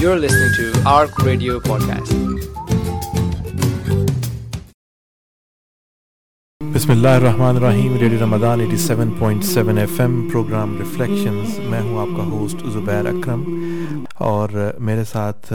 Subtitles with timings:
[0.00, 2.12] You're listening to ARC Radio Podcast.
[6.60, 13.44] बिस्मिल्लाहिर्रहमानिर्रहीम radio Ramadan 87.7 FM programme reflections मैं हूं आपका होस्ट ज़ुबैर अकरम
[14.30, 15.52] और मेरे साथ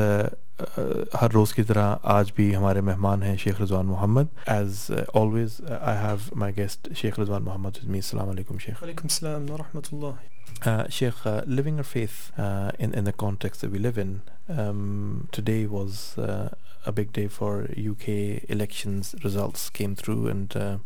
[1.22, 5.96] हर रोज़ की तरह आज भी हमारे मेहमान हैं Sheikh Rizwan Mohammad as always I
[6.08, 10.30] have my guest Sheikh Rizwan Mohammad with me अस्सलाम वालेकुम शेख वालेकुम सलाम व रहमतुल्लाह
[10.64, 14.10] Uh, Sheikh, uh, living our faith uh, in, in the context that we live in,
[14.49, 19.15] um, today was uh, a big day for UK elections.
[19.25, 20.79] Results came through, and uh,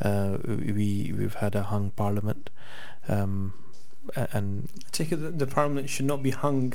[0.00, 2.50] uh, we we've had a hung parliament.
[3.08, 3.54] Um,
[4.16, 6.74] and I take it that the parliament should not be hung.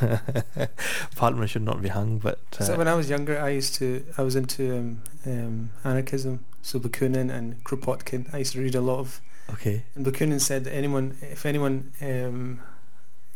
[1.16, 4.04] parliament should not be hung, but So uh, when I was younger, I used to,
[4.18, 8.32] I was into um, um, anarchism, so Bakunin and Kropotkin.
[8.34, 9.20] I used to read a lot of,
[9.50, 11.92] okay, and Bakunin said that anyone, if anyone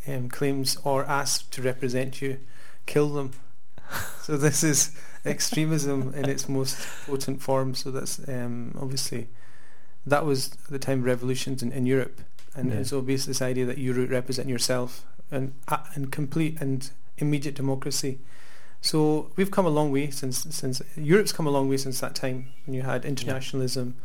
[0.06, 2.38] um, claims or asks to represent you,
[2.86, 3.32] kill them.
[4.22, 6.76] so this is extremism in its most
[7.06, 7.74] potent form.
[7.74, 9.28] So that's um, obviously,
[10.06, 12.20] that was the time of revolutions in, in Europe.
[12.54, 12.82] And, Yeah.
[12.84, 18.18] so basically this idea that you represent yourself and, uh, and complete and immediate democracy.
[18.80, 22.14] So we've come a long way since since Europe's come a long way since that
[22.14, 22.46] time.
[22.64, 23.96] when you had internationalism,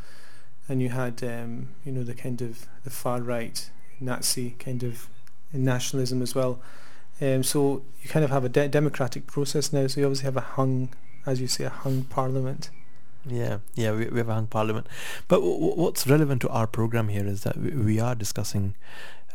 [0.68, 5.08] and you had um, you know the kind of the far right Nazi kind of
[5.54, 6.60] nationalism as well.
[7.22, 9.88] Um, so you kind of have a de- democratic process now.
[9.88, 10.90] So you obviously have a hung,
[11.26, 12.70] as you say, a hung parliament.
[13.28, 14.88] yeah, yeah, we, we have a hung parliament.
[15.28, 18.76] But w- w- what's relevant to our program here is that we, we are discussing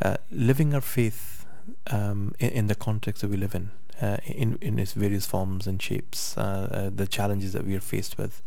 [0.01, 1.45] uh, living our faith
[1.91, 5.65] um, in, in the context that we live in, uh, in in its various forms
[5.67, 8.41] and shapes, uh, uh, the challenges that we are faced with,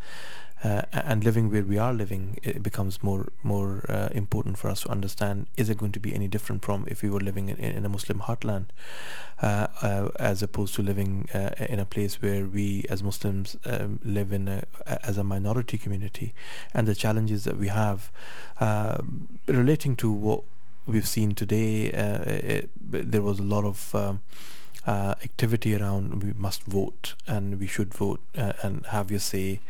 [0.63, 4.83] uh, and living where we are living, it becomes more more uh, important for us
[4.83, 7.57] to understand: is it going to be any different from if we were living in,
[7.57, 8.67] in a Muslim heartland,
[9.43, 14.01] uh, uh, as opposed to living uh, in a place where we as Muslims um,
[14.05, 16.35] live in a, as a minority community,
[16.75, 18.11] and the challenges that we have
[18.61, 20.43] um relating to what
[20.87, 21.91] we've seen today.
[21.93, 24.21] Uh, it, there was a lot of um,
[24.87, 29.61] uh, activity around we must vote and we should vote uh, and have your say.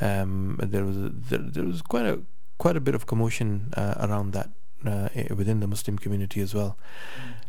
[0.00, 2.20] Um, there was a, there, there was quite a
[2.58, 4.50] quite a bit of commotion uh, around that
[4.86, 6.76] uh, within the Muslim community as well.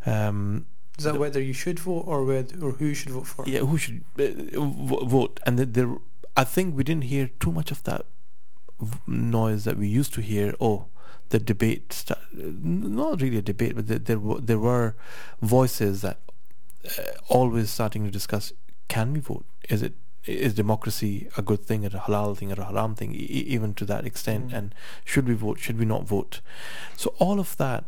[0.06, 0.66] Um,
[0.98, 3.44] Is that The- whether you should vote or whether or who you should vote for?
[3.48, 5.40] yeah, who should uh, v- vote?
[5.46, 5.96] And there,
[6.36, 8.06] I think we didn't hear too much of that
[9.08, 10.54] noise that we used to hear.
[10.60, 10.86] Oh,
[11.30, 14.96] the debate, sta- not really a debate, but there, there were there were
[15.42, 16.18] voices that
[16.98, 18.54] uh, always starting to discuss:
[18.88, 19.46] Can we vote?
[19.70, 19.94] Is it
[20.26, 23.14] is democracy a good thing, or a halal thing, or a haram thing?
[23.14, 23.18] E-
[23.56, 24.54] even to that extent, Mm.
[24.58, 24.76] and
[25.06, 25.60] should we vote?
[25.60, 26.42] Should we not vote?
[26.98, 27.86] So all of that,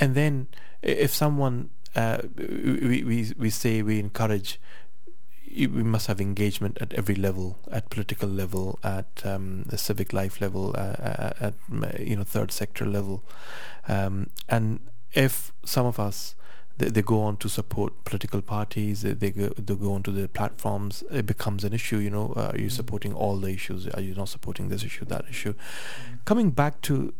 [0.00, 0.48] and then
[0.82, 4.60] if someone uh, we, we we say we encourage
[5.56, 10.40] we must have engagement at every level, at political level, at um, the civic life
[10.40, 11.54] level, uh, uh, at
[11.98, 13.22] you know third sector level,
[13.88, 14.80] um, and
[15.14, 16.34] if some of us
[16.78, 20.28] they, they go on to support political parties, they, they go they go onto the
[20.28, 21.98] platforms, it becomes an issue.
[21.98, 22.72] You know, uh, are you Mm.
[22.72, 23.86] supporting all the issues?
[23.88, 25.54] Are you not supporting this issue, that issue?
[26.24, 27.12] Coming back to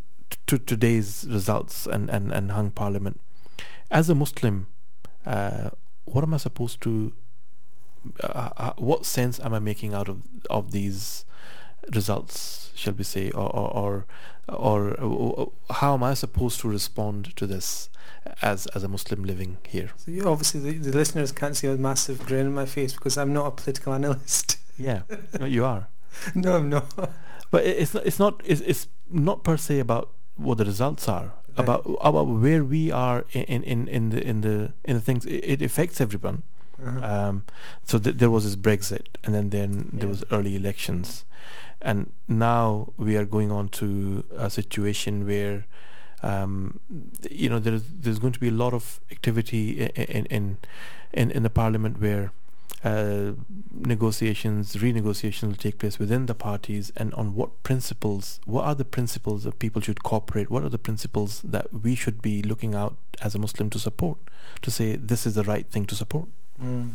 [0.46, 3.20] to today's results and and and hung parliament,
[3.90, 4.66] as a Muslim,
[5.26, 5.70] uh,
[6.04, 7.12] what am I supposed to?
[8.22, 11.24] Uh, uh, what sense am I making out of of these
[11.94, 12.70] results?
[12.74, 14.06] Shall we say, or or
[14.48, 17.90] or, or uh, how am I supposed to respond to this
[18.42, 19.90] as as a Muslim living here?
[19.96, 23.16] So you, obviously the, the listeners can't see a massive grin on my face because
[23.18, 24.56] I'm not a political analyst.
[24.80, 25.02] Yeah,
[25.40, 25.88] no, you are.
[26.36, 26.86] no, I'm not.
[27.50, 31.08] But it- it's not, it's not it's, it's not per se about what the results
[31.08, 31.64] are Right.
[31.64, 35.26] about about where we are in in in the in the in the things.
[35.26, 36.42] It, it affects everyone.
[36.80, 37.00] Uh-huh.
[37.12, 37.42] Um,
[37.82, 40.10] so th- there was this Brexit, and then then there Yeah.
[40.14, 41.24] was early elections,
[41.82, 45.64] and now we are going on to a situation where,
[46.22, 46.80] um,
[47.30, 50.58] you know, there's there's going to be a lot of activity in in
[51.12, 52.32] in, in the parliament where.
[52.84, 53.32] Uh,
[53.72, 58.38] negotiations, renegotiations will take place within the parties, and on what principles?
[58.44, 60.48] What are the principles that people should cooperate?
[60.48, 64.18] What are the principles that we should be looking out as a Muslim to support?
[64.62, 66.28] To say this is the right thing to support.
[66.62, 66.92] Mm.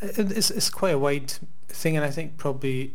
[0.00, 1.30] It's, it's quite a wide
[1.68, 2.94] thing, and I think probably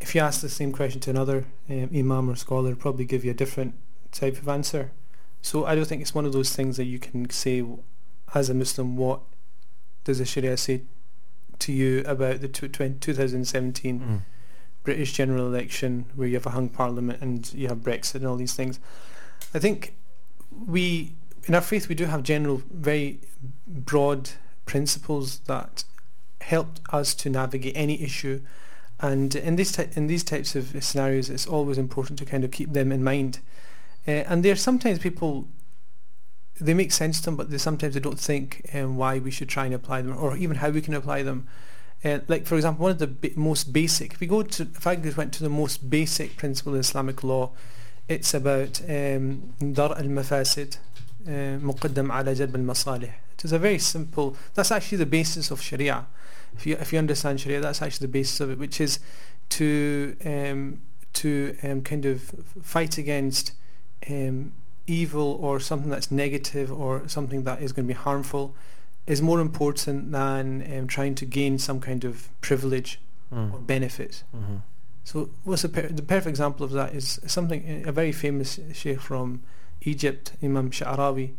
[0.00, 3.30] if you ask the same question to another um, imam or scholar, probably give you
[3.30, 3.74] a different
[4.12, 4.90] type of answer.
[5.42, 7.64] So I don't think it's one of those things that you can say
[8.34, 9.20] as a Muslim, what
[10.04, 10.82] does the Sharia say
[11.60, 14.20] to you about the tw- 20, 2017 Mm.
[14.82, 18.36] British general election where you have a hung parliament and you have Brexit and all
[18.36, 18.80] these things.
[19.54, 19.94] I think
[20.66, 21.12] we,
[21.44, 23.20] in our faith, we do have general, very
[23.66, 24.30] broad
[24.64, 25.84] principles that
[26.40, 28.40] help us to navigate any issue.
[29.00, 32.50] And in these ty- in these types of scenarios, it's always important to kind of
[32.50, 33.40] keep them in mind.
[34.06, 35.48] Uh, and there are sometimes people
[36.60, 39.48] they make sense to them, but they sometimes they don't think um, why we should
[39.48, 41.46] try and apply them, or even how we can apply them.
[42.04, 44.14] Uh, like for example, one of the ba- most basic.
[44.14, 47.50] If we go to, if I went to the most basic principle in Islamic law,
[48.08, 50.78] it's about um, dar al mafasid,
[51.26, 53.12] muqaddam ala jalb al masalih.
[53.34, 54.36] It is a very simple.
[54.54, 56.06] That's actually the basis of Sharia.
[56.56, 58.98] If you if you understand Sharia, that's actually the basis of it, which is
[59.50, 60.80] to um,
[61.14, 62.22] to um, kind of
[62.62, 63.52] fight against
[64.08, 64.52] um,
[64.86, 68.54] evil or something that's negative or something that is going to be harmful
[69.06, 72.98] is more important than um, trying to gain some kind of privilege
[73.32, 73.54] Mm.
[73.54, 74.24] or benefit.
[74.36, 74.56] Mm-hmm.
[75.04, 79.00] So what's the, per- the perfect example of that is something, a very famous sheikh
[79.00, 79.44] from
[79.82, 81.34] Egypt, Imam Sha'arawi.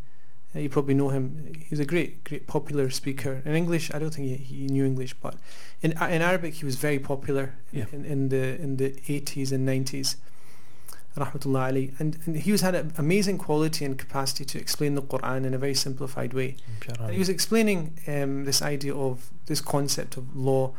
[0.55, 1.51] Uh, you probably know him.
[1.67, 3.41] He's a great, great popular speaker.
[3.43, 5.35] In English, I don't think he, he knew English, but
[5.81, 7.87] in in Arabic, he was very popular Yeah.
[7.91, 10.15] in, in the in the 80s and 90s.
[11.17, 11.93] Rahmatullah Ali.
[11.99, 15.53] And, and he was had an amazing quality and capacity to explain the Quran in
[15.53, 16.55] a very simplified way.
[17.05, 20.71] And he was explaining um, this idea of this concept of law.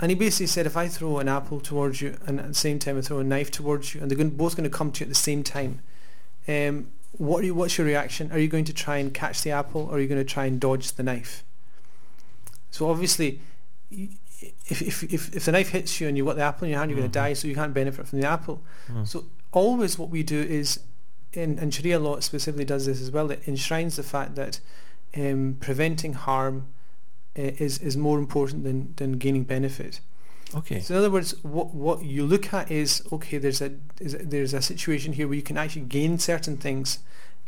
[0.00, 2.78] And he basically said, if I throw an apple towards you and at the same
[2.78, 5.00] time I throw a knife towards you, and they're going, both going to come to
[5.00, 5.80] you at the same time,
[6.48, 8.32] um, what are you, what's your reaction?
[8.32, 10.46] Are you going to try and catch the apple or are you going to try
[10.46, 11.44] and dodge the knife?
[12.72, 13.40] So obviously,
[13.92, 16.80] if, if, if, if the knife hits you and you've got the apple in your
[16.80, 17.02] hand, you're Mhm.
[17.02, 18.60] going to die, so you can't benefit from the apple.
[18.90, 19.06] Mm.
[19.06, 20.80] So always what we do is,
[21.32, 24.60] in, and Sharia law specifically does this as well, it enshrines the fact that
[25.16, 26.66] um, preventing harm
[27.38, 30.00] uh, is, is more important than, than gaining benefit.
[30.54, 30.80] okay.
[30.80, 34.54] So in other words, what, what you look at is, okay, there's a, is, there's
[34.54, 36.98] a situation here where you can actually gain certain things,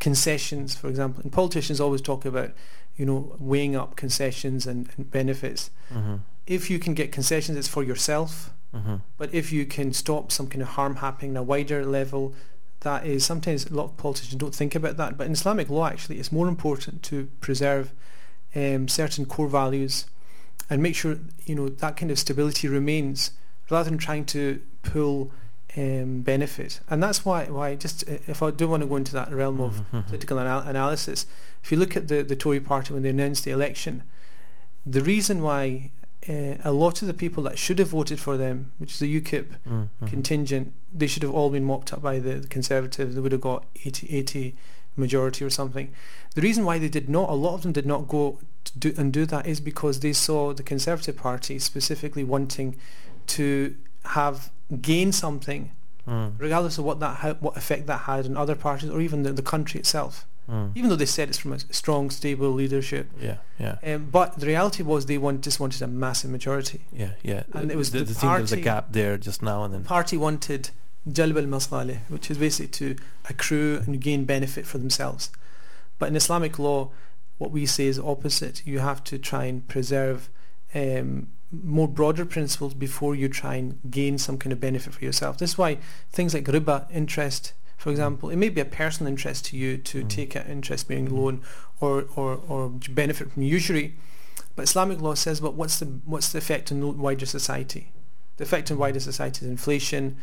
[0.00, 1.22] concessions, for example.
[1.22, 2.50] And politicians always talk about,
[2.96, 5.70] you know, weighing up concessions and, and benefits.
[5.92, 6.16] Mm-hmm.
[6.46, 8.50] If you can get concessions, it's for yourself.
[8.76, 8.94] Mm-hmm.
[9.18, 12.34] But if you can stop some kind of harm happening at a wider level,
[12.80, 15.16] that is sometimes a lot of politicians don't think about that.
[15.16, 17.92] But in Islamic law, actually, it's more important to preserve
[18.54, 20.06] um, certain core values
[20.70, 23.30] and make sure you know that kind of stability remains,
[23.70, 25.30] rather than trying to pull
[25.76, 26.80] um, benefit.
[26.88, 29.60] And that's why why just uh, if I do want to go into that realm
[29.60, 30.06] of Mhm.
[30.06, 31.26] political anal- analysis,
[31.62, 34.02] if you look at the, the Tory party when they announced the election,
[34.84, 35.90] the reason why
[36.28, 39.20] uh, a lot of the people that should have voted for them, which is the
[39.20, 39.88] UKIP Mhm.
[40.08, 43.14] contingent, they should have all been mopped up by the, the Conservatives.
[43.14, 44.54] They would have got 80, 80
[44.96, 45.90] majority or something.
[46.34, 48.94] The reason why they did not, a lot of them did not go to do,
[48.96, 52.76] and do that is because they saw the Conservative Party specifically wanting
[53.28, 53.74] to
[54.06, 54.50] have
[54.80, 55.70] gain something,
[56.08, 56.32] Mm.
[56.38, 59.32] regardless of what that ha- what effect that had on other parties or even the,
[59.32, 60.24] the country itself.
[60.50, 60.72] Mm.
[60.76, 64.46] Even though they said it's from a strong, stable leadership, Yeah, yeah, um, but the
[64.46, 66.80] reality was they want, just wanted a massive majority.
[66.92, 67.42] yeah, yeah.
[67.52, 69.74] And it was there, the there seemed there was a gap there just now and
[69.74, 69.82] then.
[69.84, 70.70] party wanted
[71.08, 72.96] jalb al-masalih, which is basically to
[73.28, 75.30] accrue and gain benefit for themselves.
[75.98, 76.90] But in Islamic law,
[77.38, 78.62] what we say is opposite.
[78.66, 80.28] You have to try and preserve
[80.74, 85.38] um, more broader principles before you try and gain some kind of benefit for yourself.
[85.38, 85.78] This is why
[86.10, 90.02] things like riba, interest, for example, it may be a personal interest to you to
[90.02, 90.08] Mm.
[90.08, 91.42] take an interest-bearing loan
[91.80, 93.94] or, or, or to benefit from usury.
[94.54, 97.92] But Islamic law says, but what's the what's the effect on the wider society?
[98.38, 100.16] The effect on wider society is inflation,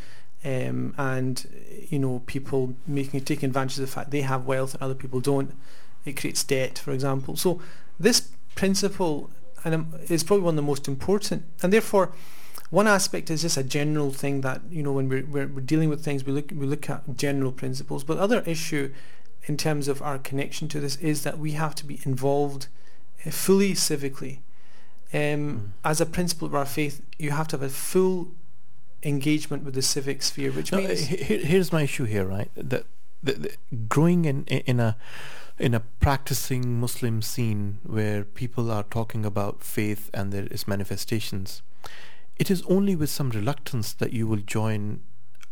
[0.43, 1.47] um, and
[1.89, 5.19] you know people making taking advantage of the fact they have wealth and other people
[5.19, 5.53] don't.
[6.05, 7.35] It creates debt, for example.
[7.37, 7.61] So
[7.99, 9.29] this principle
[9.63, 12.11] and um, is probably one of the most important, and therefore.
[12.73, 15.89] One aspect is just a general thing that you know when we're, we're, we're dealing
[15.89, 18.03] with things we look we look at general principles.
[18.03, 18.91] But other issue
[19.45, 22.67] in terms of our connection to this is that we have to be involved
[23.25, 24.35] uh, fully civically.
[25.13, 25.59] Um, Mm.
[25.91, 28.31] As a principle of our faith, you have to have a full
[29.03, 32.49] engagement with the civic sphere, which No, means he- he- here's my issue here, right?
[32.55, 32.85] That
[33.21, 33.51] the, the,
[33.87, 34.95] growing in in a
[35.59, 41.61] in a practicing Muslim scene where people are talking about faith and there is manifestations,
[42.37, 45.01] it is only with some reluctance that you will join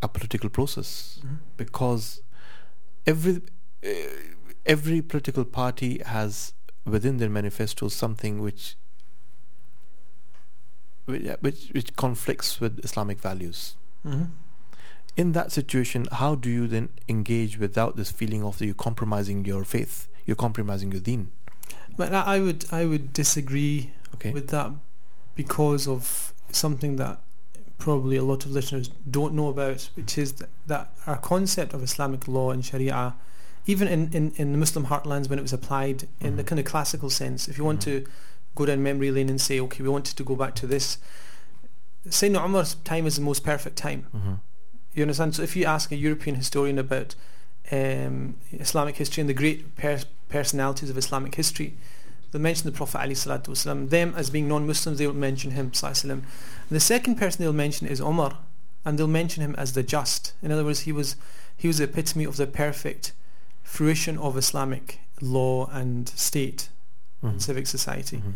[0.01, 1.37] a political process Mhm.
[1.57, 2.21] because
[3.05, 3.41] every
[3.83, 3.89] uh,
[4.65, 6.53] every political party has
[6.85, 8.75] within their manifesto something which
[11.05, 14.29] which which, conflicts with Islamic values Mhm.
[15.17, 19.63] in that situation, how do you then engage without this feeling of you compromising your
[19.65, 20.07] faith?
[20.25, 21.31] You're compromising your deen.
[21.97, 24.31] But I I would I would disagree Okay.
[24.31, 24.71] with that
[25.35, 27.19] because of something that
[27.77, 31.81] probably a lot of listeners don't know about, which is that, that our concept of
[31.83, 33.15] Islamic law and Sharia,
[33.65, 36.47] even in, in, in the Muslim heartlands when it was applied in the Mhm.
[36.47, 37.83] kind of classical sense, if you want Mhm.
[37.85, 38.05] to
[38.55, 40.97] go down memory lane and say, okay, we wanted to go back to this.
[42.07, 44.07] Sayyidina Umar's time is the most perfect time.
[44.11, 44.33] hmm
[44.93, 45.35] You understand?
[45.35, 47.15] So if you ask a European historian about
[47.71, 51.77] um, Islamic history and the great pers- personalities of Islamic history,
[52.31, 53.89] they'll mention the Prophet wasalam.
[53.89, 56.21] Them as being non-Muslims, they will mention him sallallahu alaihi wasallam.
[56.69, 58.37] The second person they'll mention is Umar,
[58.85, 60.33] and they'll mention him as the just.
[60.41, 61.15] In other words, he was
[61.55, 63.13] he was the epitome of the perfect
[63.63, 66.69] fruition of Islamic law and state,
[67.21, 68.31] hmm civic society hmm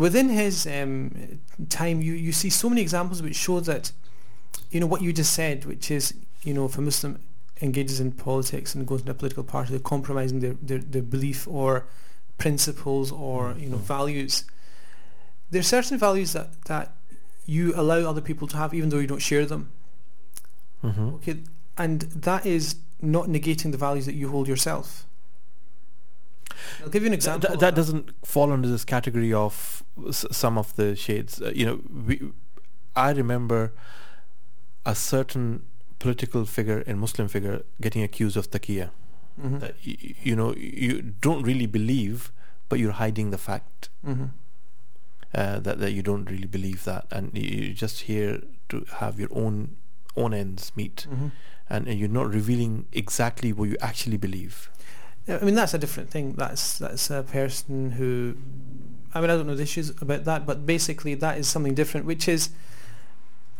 [0.00, 3.92] within his um, time, you, you see so many examples which show that,
[4.70, 7.20] you know, what you just said, which is, you know, if a Muslim
[7.60, 11.46] engages in politics and goes into a political party, they're compromising their, their, their belief
[11.46, 11.86] or
[12.44, 13.96] principles or, you know, Mhm.
[13.96, 14.44] values.
[15.50, 16.86] There are certain values that, that
[17.46, 19.62] you allow other people to have even though you don't share them.
[20.82, 21.36] hmm Okay,
[21.76, 25.06] and that is not negating the values that you hold yourself.
[26.82, 27.48] I'll give you an example.
[27.48, 31.40] th- of that doesn't fall under this category of s- some of the shades.
[31.42, 32.14] Uh, you know, we,
[32.96, 33.72] I remember
[34.84, 35.62] a certain
[35.98, 38.90] political figure and Muslim figure getting accused of taqiyya.
[39.42, 39.60] Mhm.
[39.60, 42.30] That y- you know, you don't really believe,
[42.68, 44.30] but you're hiding the fact Mhm.
[45.34, 49.30] uh, that that you don't really believe that, and you're just here to have your
[49.32, 49.76] own
[50.16, 51.30] own ends meet, Mhm.
[51.68, 54.68] and, and you're not revealing exactly what you actually believe.
[55.26, 56.34] Yeah, I mean that's a different thing.
[56.34, 58.34] That's that's a person who,
[59.14, 62.06] I mean I don't know the issues about that, but basically that is something different,
[62.06, 62.50] which is,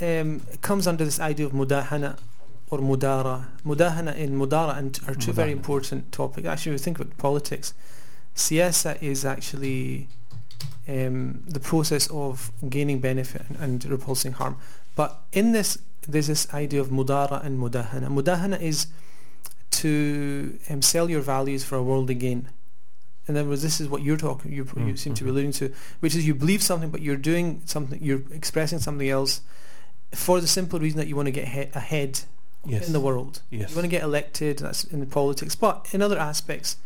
[0.00, 2.18] um, it comes under this idea of mudahana
[2.70, 3.46] or mudara.
[3.64, 6.46] Mudahana and mudara and are two very important topics.
[6.46, 7.74] Actually, if we think about politics,
[8.34, 10.08] siyasa is actually
[10.88, 14.56] um, the process of gaining benefit and, and repulsing harm.
[14.94, 18.08] But in this, there's this idea of mudara and mudahana.
[18.08, 18.86] Mudahana is
[19.70, 22.48] to um, sell your values for a worldly gain.
[23.28, 25.32] In other words, this is what you're talking, you, you Mm, seem to be mhm.
[25.34, 29.42] alluding to, which is you believe something, but you're doing something, you're expressing something else
[30.12, 32.20] for the simple reason that you want to get he- ahead
[32.66, 32.86] Yes.
[32.86, 33.40] in the world.
[33.50, 33.70] Yes.
[33.70, 35.54] You want to get elected, that's in the politics.
[35.54, 36.76] But in other aspects,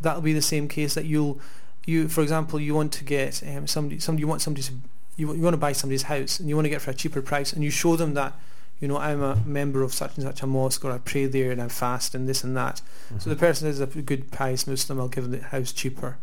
[0.00, 1.38] that'll be the same case that you'll,
[1.84, 4.72] you, for example, you want to get um, somebody, somebody, you want somebody to,
[5.16, 6.94] you, you want to buy somebody's house and you want to get it for a
[6.94, 8.32] cheaper price and you show them that,
[8.80, 11.52] you know, I'm a member of such and such a mosque or I pray there
[11.52, 12.80] and I fast and this and that.
[13.18, 13.40] So the Mhm.
[13.40, 16.16] person is a good pious Muslim, I'll give them the house cheaper.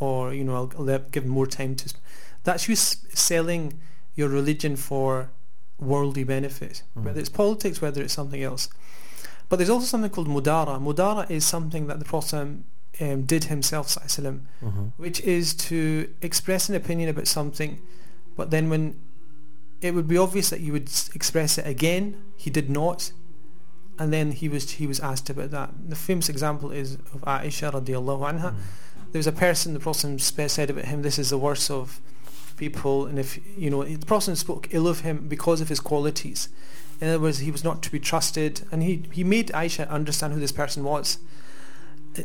[0.00, 1.88] Or, you know, I'll, I'll give them more time to...
[1.90, 1.98] Sp-
[2.44, 3.80] That's you s- selling
[4.14, 5.28] your religion for
[5.78, 6.82] worldly benefit.
[6.96, 7.04] Mhm.
[7.04, 8.68] Whether it's politics, whether it's something else.
[9.48, 10.78] But there's also something called mudara.
[10.80, 12.58] Mudara is something that the Prophet
[13.00, 14.92] um, did himself, sallallahu alaihi wasallam, Mhm.
[14.96, 17.78] which is to express an opinion about something,
[18.36, 18.96] but then when
[19.80, 23.12] it would be obvious that you would express it again, he did not,
[24.00, 25.70] and then he was he was asked about that.
[25.88, 28.50] The famous example is of Aisha radiallahu anha.
[28.52, 28.56] Mhm.
[29.12, 30.20] There was a person the Prophet
[30.50, 32.00] said about him, "This is the worst of
[32.58, 36.48] people, and if you know the Prophet spoke ill of him because of his qualities.
[37.00, 40.34] In other words, he was not to be trusted, and he he made Aisha understand
[40.34, 41.18] who this person was,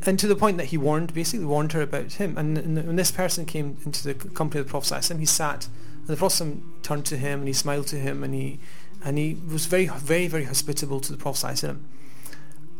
[0.05, 2.37] and to the point that he warned basically warned her about him.
[2.37, 5.67] And, and when this person came into the company of the Prophet he sat,
[5.99, 8.59] and the Prophet turned to him and he smiled to him, and he
[9.03, 11.63] and he was very very very hospitable to the Prophet.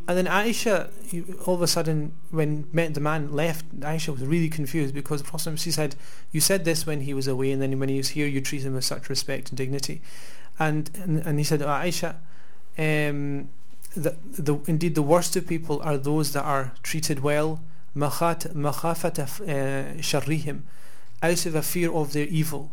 [0.07, 4.23] And then Aisha, you- all of a sudden, when met the man left, Aisha was
[4.23, 5.97] really confused because the Prophet ﷺ, she said,
[6.33, 8.63] "You said this when he was away, and then when he was here, you treat
[8.63, 10.01] him with such respect and dignity."
[10.59, 12.17] And and, and he said, oh, "Aisha."
[12.79, 13.51] Um,
[13.95, 17.61] the, the, indeed the worst of people are those that are treated well
[17.97, 20.61] مخات- مخافة uh, شرهم
[21.23, 22.71] out of a fear of their evil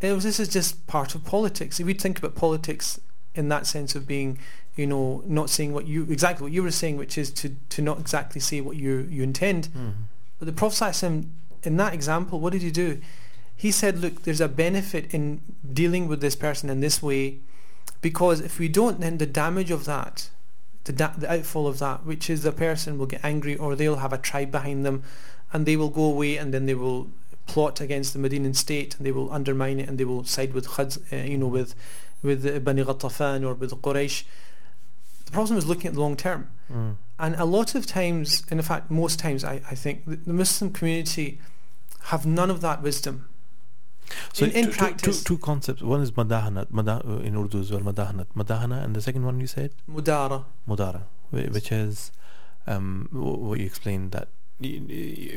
[0.00, 3.00] it was, this is just part of politics if we think about politics
[3.34, 4.38] in that sense of being
[4.79, 5.05] you know
[5.39, 8.39] not saying what you exactly what you were saying which is to, to not exactly
[8.49, 9.93] say what you you intend Mhm.
[10.39, 11.25] but the Prophet ﷺ,
[11.69, 12.89] in that example, what did he do?
[13.65, 15.41] He said, look, there's a benefit in
[15.81, 17.23] dealing with this person in this way
[18.07, 20.29] because if we don't, then the damage of that,
[20.85, 23.97] the, da- the outfall of that, which is the person will get angry or they'll
[24.05, 25.03] have a tribe behind them
[25.51, 27.07] and they will go away and then they will
[27.47, 30.65] plot against the Medinan state and they will undermine it and they will side with
[30.73, 31.75] Khadz, uh, you know, with
[32.23, 34.23] with Bani Ghatafan or with Quraysh.
[35.29, 36.49] The problem is looking at the long term.
[36.73, 36.95] Mm.
[37.19, 40.33] And a lot of times, and in fact most times, I, I think the, the
[40.33, 41.39] Muslim community
[42.05, 43.27] have none of that wisdom.
[44.33, 45.83] So In- in two, practice- two, two concepts.
[45.83, 49.39] One is madahanat, madah, uh, in Urdu as well, madahanat, madahana, and the second one
[49.39, 50.45] you said Mudara.
[50.67, 52.11] mudara, which is
[52.65, 54.29] um, what you explained that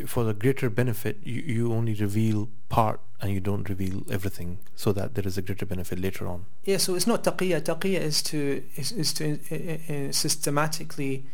[0.06, 4.92] for the greater benefit, you, you only reveal part and you don't reveal everything, so
[4.92, 6.44] that there is a greater benefit later on.
[6.64, 7.60] Yeah, so it's not taqiyya.
[7.62, 11.24] Taqiyya is to is, is to uh, uh, systematically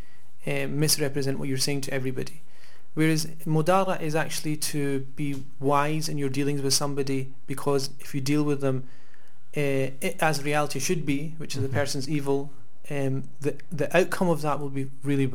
[0.47, 2.43] uh, misrepresent what you're saying to everybody.
[2.95, 8.21] Whereas mudara is actually to be wise in your dealings with somebody because if you
[8.21, 8.85] deal with them
[9.57, 9.91] uh,
[10.21, 11.73] as reality should be, which is the Mhm.
[11.81, 12.51] person's evil,
[12.91, 15.27] um, the the outcome of that will be really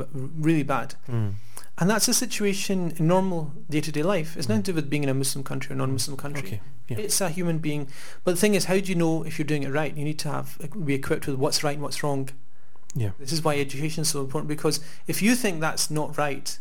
[0.48, 0.94] really bad.
[1.08, 1.32] Mm.
[1.78, 4.36] And that's a situation in normal day-to-day life.
[4.36, 6.46] It's nothing to do with being in a Muslim country or non-Muslim country.
[6.46, 6.60] Okay.
[6.88, 6.98] Yeah.
[6.98, 7.88] It's a human being.
[8.22, 9.96] But the thing is, how do you know if you're doing it right?
[9.96, 12.30] You need to have be equipped with what's right and what's wrong.
[12.94, 13.10] Yeah.
[13.18, 14.78] This is why education is so important because
[15.08, 16.56] if you think that's not right,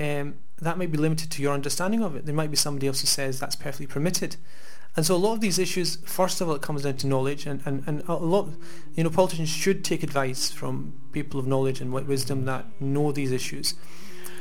[0.00, 2.24] um, that might be limited to your understanding of it.
[2.24, 4.36] There might be somebody else who says that's perfectly permitted.
[4.96, 7.46] And so a lot of these issues, first of all, it comes down to knowledge,
[7.46, 8.48] and, and, and a lot,
[8.94, 13.12] you know, politicians should take advice from people of knowledge and wi- wisdom that know
[13.12, 13.74] these issues,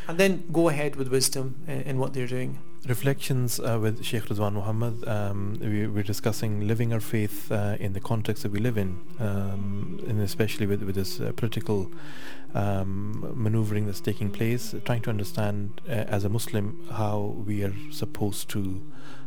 [0.07, 2.59] and then go ahead with wisdom in, in what they're doing.
[2.87, 5.05] Reflections uh, with Sheikh Rizwan Muhammad.
[5.07, 8.97] Um, we, we're discussing living our faith uh, in the context that we live in,
[9.19, 11.91] um, and especially with, with this uh, political
[12.53, 17.73] um, maneuvering that's taking place, trying to understand uh, as a Muslim how we are
[17.91, 18.81] supposed to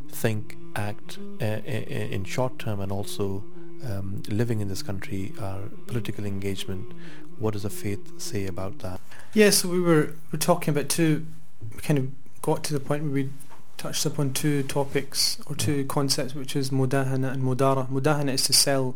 [0.09, 3.45] think, act uh, in short term, and also
[3.85, 6.93] um, living in this country, our political engagement.
[7.41, 9.01] What does the faith say about that?
[9.33, 11.27] Yeah, so we were we're talking about two.
[11.75, 12.11] We kind of
[12.43, 13.31] got to the point where we
[13.79, 17.89] touched upon two topics or two concepts, which is mudahana and mudara.
[17.89, 18.95] Mudahana is to sell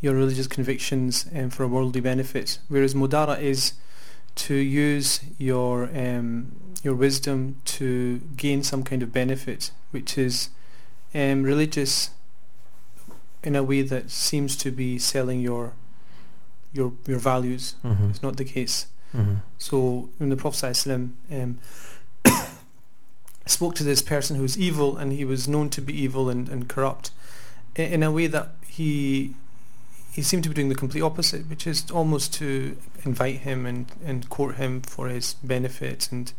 [0.00, 3.74] your religious convictions um, for worldly benefit, whereas mudara is
[4.36, 10.48] to use your um, your wisdom to gain some kind of benefit, which is
[11.14, 12.10] um, religious
[13.42, 15.74] in a way that seems to be selling your
[16.74, 17.76] your your values.
[17.84, 18.10] Mm-hmm.
[18.10, 18.86] It's not the case.
[19.16, 19.36] Mm-hmm.
[19.58, 21.58] So when the Prophet um,
[23.46, 26.48] spoke to this person who was evil and he was known to be evil and,
[26.48, 27.10] and corrupt
[27.78, 29.34] i- in a way that he
[30.12, 33.86] he seemed to be doing the complete opposite, which is almost to invite him and,
[34.06, 36.32] and court him for his benefit and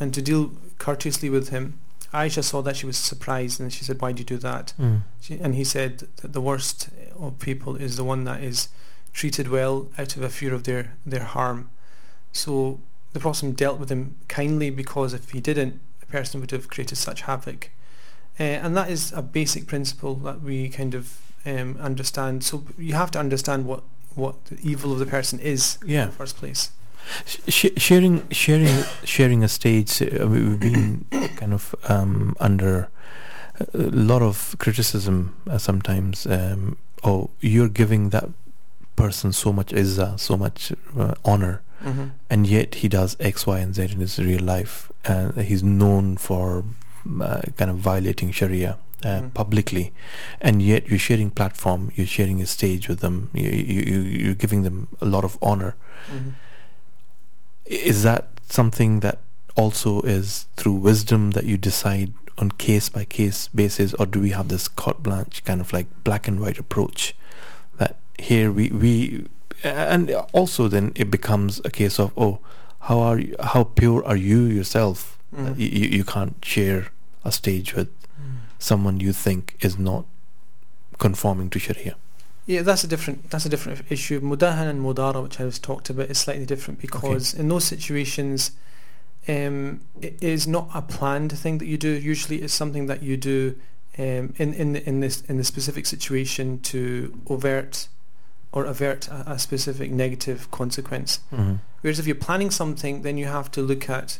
[0.00, 1.78] and to deal courteously with him.
[2.12, 5.02] Aisha saw that she was surprised and she said, "Why do you do that?" Mm.
[5.20, 8.68] She, and he said that the worst of people is the one that is
[9.12, 11.70] treated well out of a fear of their, their harm.
[12.32, 12.80] So
[13.12, 16.96] the Prophet dealt with him kindly because if he didn't, the person would have created
[16.96, 17.70] such havoc.
[18.38, 22.44] Uh, and that is a basic principle that we kind of um, understand.
[22.44, 23.82] So you have to understand what,
[24.14, 26.70] what the evil of the person is in the first place.
[27.26, 30.00] Sh- sharing, sharing, sharing a stage.
[30.02, 31.04] Uh, we- we've been
[31.36, 32.88] kind of um, under
[33.74, 36.26] a lot of criticism uh, sometimes.
[36.26, 38.28] Um, oh, you're giving that
[38.96, 42.08] person so much izzah, so much uh, honor, Mm-hmm.
[42.28, 44.92] and yet he does X, Y, and Z in his real life.
[45.06, 46.62] Uh, he's known for
[47.22, 48.76] uh, kind of violating Sharia.
[49.02, 49.32] Uh, Mhm.
[49.32, 49.94] publicly,
[50.42, 54.34] and yet you're sharing platform, you're sharing a stage with them, you, you, you- you're
[54.34, 55.74] giving them a lot of honor.
[56.12, 56.30] Mm-hmm.
[57.64, 59.18] Is that something that
[59.56, 64.30] also is through wisdom that you decide on case by case basis, or do we
[64.30, 67.14] have this carte blanche kind of like black and white approach
[68.20, 69.26] here we we
[69.64, 72.38] and also then it becomes a case of oh
[72.80, 75.58] how are you, how pure are you yourself Mhm.
[75.58, 76.82] you, you can't share
[77.24, 77.88] a stage with
[78.58, 80.04] someone you think is not
[80.98, 81.94] conforming to Sharia.
[82.46, 84.20] Yeah, that's a different that's a different issue.
[84.20, 88.50] Mudahan and Mudara, which I was talked about, is slightly different because in those situations,
[89.28, 91.90] um, it is not a planned thing that you do.
[91.90, 93.54] Usually, it's something that you do
[93.98, 97.88] um, in in the, in this in the specific situation to overt
[98.52, 101.20] or avert a, a specific negative consequence.
[101.32, 101.56] Mm-hmm.
[101.80, 104.18] Whereas if you're planning something, then you have to look at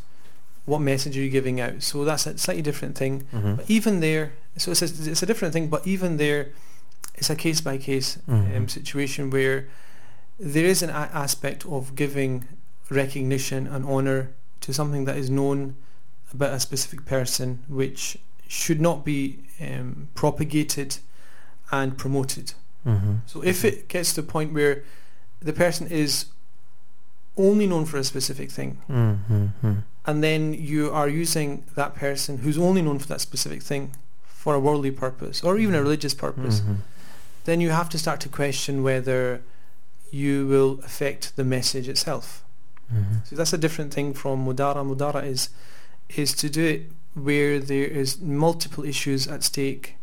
[0.65, 1.83] what message are you giving out.
[1.83, 3.27] So that's a slightly different thing.
[3.33, 3.55] Mm-hmm.
[3.55, 6.49] But even there, so it's a, it's a different thing, but even there,
[7.15, 8.17] it's a case by case
[8.67, 9.67] situation where
[10.39, 12.47] there is an a- aspect of giving
[12.89, 15.75] recognition and honour to something that is known
[16.33, 18.17] about a specific person, which
[18.47, 20.97] should not be um, propagated
[21.71, 22.53] and promoted.
[22.85, 23.13] Mm-hmm.
[23.25, 24.83] So if it gets to the point where
[25.39, 26.25] the person is
[27.37, 29.73] only known for a specific thing, Mm-hmm.
[30.05, 33.91] and then you are using that person who's only known for that specific thing
[34.25, 36.73] for a worldly purpose or even a religious purpose, Mm-hmm.
[37.45, 39.41] then you have to start to question whether
[40.11, 42.43] you will affect the message itself.
[42.93, 43.15] Mm-hmm.
[43.25, 44.83] So that's a different thing from mudara.
[44.83, 45.49] Mudara is
[46.09, 46.81] is to do it
[47.13, 49.95] where there is multiple issues at stake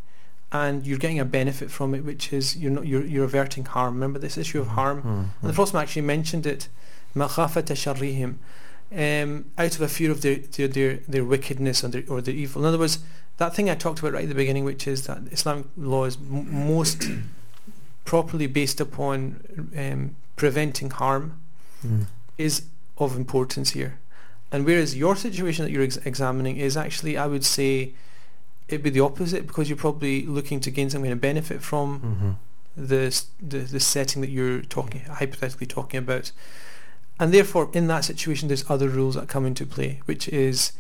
[0.51, 3.95] and you're getting a benefit from it, which is you're not you're, you're averting harm.
[3.95, 4.99] Remember this issue of harm?
[4.99, 5.09] Mm-hmm.
[5.41, 6.67] And the Prophet actually mentioned it,
[7.15, 8.35] مَخَافَةَ شَرِّهِمْ
[8.95, 12.35] um, out of a fear of their, their, their, their wickedness or their, or their
[12.35, 12.61] evil.
[12.61, 12.99] In other words,
[13.37, 16.15] that thing I talked about right at the beginning, which is that Islamic law is
[16.17, 17.03] m- most
[18.05, 19.39] properly based upon
[19.77, 21.39] um, preventing harm,
[21.85, 22.05] Mm.
[22.37, 22.63] is
[22.97, 23.99] of importance here.
[24.53, 27.91] And whereas your situation that you're ex- examining is actually, I would say,
[28.68, 32.00] it'd be the opposite because you're probably looking to gain some kind of benefit from
[32.00, 32.30] Mm-hmm.
[32.86, 36.30] the, the the setting that you're talking hypothetically talking about,
[37.18, 40.72] and therefore in that situation there's other rules that come into play, which is,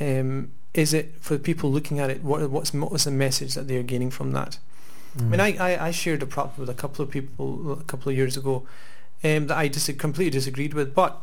[0.00, 3.82] um, is it for people looking at it what what's what's the message that they're
[3.82, 4.58] gaining from that?
[5.18, 8.10] I mean, I, I, I shared a prop with a couple of people a couple
[8.10, 8.66] of years ago
[9.22, 11.20] um, that I dis- completely disagreed with, but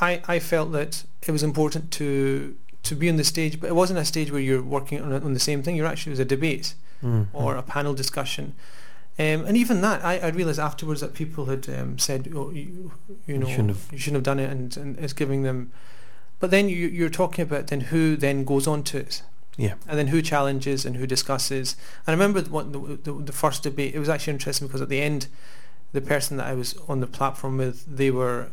[0.00, 3.74] I, I felt that it was important to to be on the stage, but it
[3.74, 5.76] wasn't a stage where you're working on, on the same thing.
[5.76, 8.52] You're actually it was a debate Mm, or a panel discussion.
[9.18, 12.92] Um, and even that, I, I realised afterwards that people had um, said, oh, you,
[13.26, 15.72] you know, shouldn't have- you shouldn't have done it, and, and it's giving them.
[16.40, 19.22] But then you, you're talking about then who then goes on to it,
[19.56, 19.74] yeah.
[19.88, 21.74] and then who challenges and who discusses.
[22.06, 23.94] And I remember what the, the, the first debate.
[23.94, 25.28] It was actually interesting because at the end,
[25.92, 28.48] the person that I was on the platform with, they were,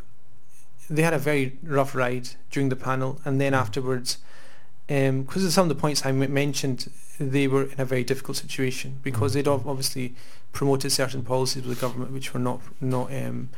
[0.90, 3.56] they had a very rough ride during the panel, and then Mm.
[3.60, 4.18] afterwards,
[4.86, 8.36] because of some of the points I m- mentioned, they were in a very difficult
[8.38, 9.34] situation because Mm.
[9.34, 10.14] they'd obviously
[10.52, 13.48] promoted certain policies with the government which were not not um,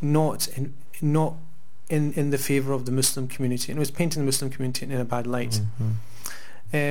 [0.00, 1.34] not in not
[1.88, 4.84] in in the favour of the Muslim community, and it was painting the Muslim community
[4.84, 5.60] in a bad light.
[5.80, 5.94] Mhm.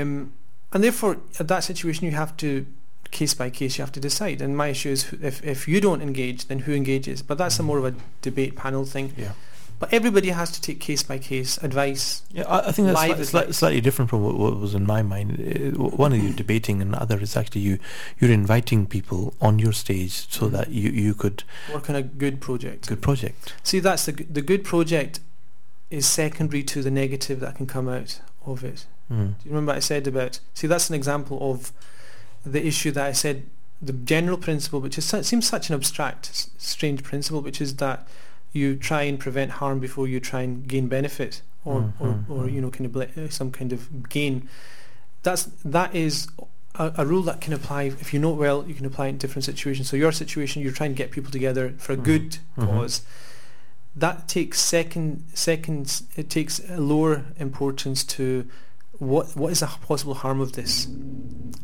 [0.02, 0.32] Um,
[0.74, 2.66] and therefore, at that situation, you have to
[3.12, 3.78] case by case.
[3.78, 4.42] You have to decide.
[4.42, 7.22] And my issue is, if if you don't engage, then who engages?
[7.22, 9.14] But that's a more of a debate panel thing.
[9.18, 9.34] Yeah.
[9.80, 12.24] But everybody has to take case by case advice.
[12.32, 15.04] Yeah, I, I think that's sli- sli- slightly different from what, what was in my
[15.04, 15.34] mind.
[15.78, 17.78] Uh, One is you debating, and the other is actually you
[18.20, 20.52] you're inviting people on your stage so Mhm.
[20.54, 22.88] that you, you could Work on a good project.
[22.88, 23.54] good project.
[23.64, 25.20] See, that's the the good project
[25.92, 28.86] is secondary to the negative that can come out of it.
[29.12, 29.28] Mm.
[29.28, 30.40] Do you remember what I said about?
[30.56, 31.72] See, that's an example of
[32.44, 33.44] the issue that I said.
[33.80, 38.08] The general principle, which is seems such an abstract, strange principle, which is that
[38.58, 42.44] you try and prevent harm before you try and gain benefit, or Mm, or, or
[42.46, 42.54] mm.
[42.54, 44.36] you know, kind of uh, some kind of gain.
[45.24, 45.44] That's
[45.78, 46.28] that is
[46.76, 48.60] a, a rule that can apply if you know it well.
[48.68, 49.90] You can apply it in different situations.
[49.90, 52.04] So your situation, you're trying to get people together for a Mhm.
[52.12, 52.66] good Mhm.
[52.68, 53.02] cause.
[53.96, 56.04] That takes second seconds.
[56.16, 58.46] It takes a lower importance to
[59.00, 60.88] what what is the possible harm of this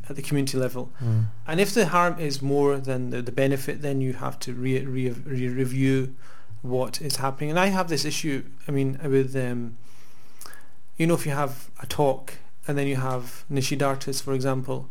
[0.09, 0.91] at the community level.
[1.03, 1.25] Mm.
[1.47, 4.83] And if the harm is more than the, the benefit, then you have to re,
[4.85, 6.13] re, re, review
[6.63, 7.51] what is happening.
[7.51, 8.43] And I have this issue.
[8.67, 9.77] I mean, with um,
[10.97, 12.35] you know, if you have a talk
[12.67, 14.89] and then you have Nashid artists, for example,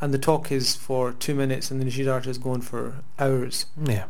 [0.00, 3.66] and the talk is for two minutes and the Nashid artist is going for hours.
[3.82, 4.04] Yeah.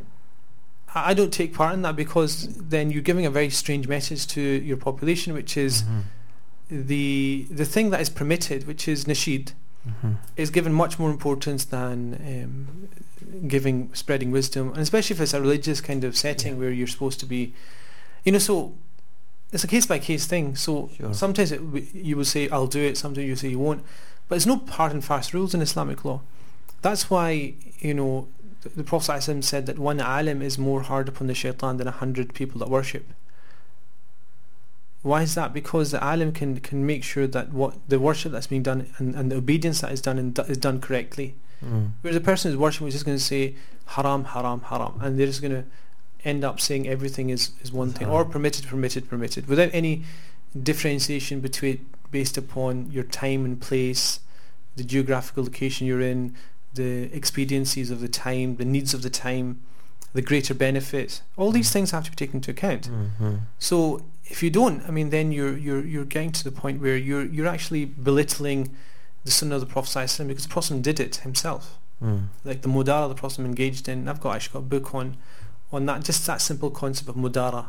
[0.95, 4.41] I don't take part in that because then you're giving a very strange message to
[4.41, 6.03] your population, which is Mhm.
[6.69, 9.53] the the thing that is permitted, which is Nashid,
[9.89, 10.17] Mhm.
[10.37, 15.41] is given much more importance than um, giving spreading wisdom, and especially if it's a
[15.41, 16.59] religious kind of setting Yeah.
[16.61, 17.53] where you're supposed to be,
[18.25, 18.39] you know.
[18.39, 18.75] So
[19.53, 20.55] it's a case by case thing.
[20.57, 21.13] So Sure.
[21.15, 21.61] sometimes it,
[21.95, 23.81] you will say I'll do it, sometimes you say you won't,
[24.29, 26.21] but there's no hard and fast rules in Islamic law.
[26.83, 28.29] That's why you know
[28.63, 31.93] the, the Prophet said that one alim is more hard upon the shaitan than a
[32.03, 33.07] hundred people that worship.
[35.03, 35.53] Why is that?
[35.53, 39.15] Because the alim can can make sure that what the worship that's being done and,
[39.15, 41.35] and the obedience that is done is done correctly.
[41.65, 41.91] Mm.
[42.03, 43.55] Whereas the person who's worshiping is just going to say
[43.87, 45.65] haram, haram, haram, and they're just going to
[46.25, 50.05] end up saying everything is, is one thing or permitted, permitted, permitted, without any
[50.61, 54.21] differentiation between based upon your time and place,
[54.77, 56.35] the geographical location you're in,
[56.75, 59.61] the expediencies of the time, the needs of the time,
[60.13, 61.23] the greater benefit.
[61.37, 61.73] All these Mm.
[61.73, 62.89] things have to be taken into account.
[62.91, 63.41] Mhm.
[63.59, 66.97] So if you don't, I mean, then you're you're you're getting to the point where
[66.97, 68.75] you're you're actually belittling
[69.25, 71.79] the Sunnah of the Prophet because the Prophet did it himself.
[72.03, 72.27] Mm.
[72.45, 74.09] Like the mudara the Prophet engaged in.
[74.09, 75.17] I've got actually got a book on
[75.73, 77.67] on that just that simple concept of mudara,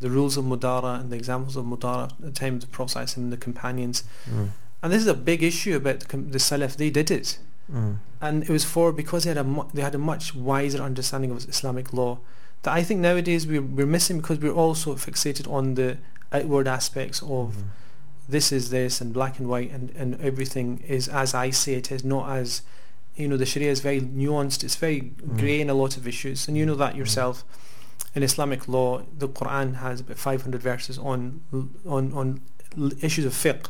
[0.00, 3.16] the rules of mudara and the examples of mudara at the time of the Prophet
[3.16, 4.04] and the companions.
[4.28, 4.50] Mm.
[4.82, 6.76] And this is a big issue about the, the Salaf.
[6.76, 7.38] They did it,
[7.72, 7.98] Mm.
[8.20, 11.48] and it was for because they had a they had a much wiser understanding of
[11.48, 12.18] Islamic law
[12.62, 15.98] that I think nowadays we're we're missing because we're also fixated on the
[16.32, 17.64] outward aspects of Mhm.
[18.28, 21.90] this is this and black and white and, and everything is as I say it
[21.92, 22.62] is not as
[23.16, 25.38] you know the Sharia is very nuanced it's very Mm.
[25.38, 26.98] grey in a lot of issues and you know that Mm.
[26.98, 27.44] yourself
[28.14, 31.40] in Islamic law the Quran has about 500 verses on
[31.86, 32.40] on on
[33.02, 33.66] issues of fiqh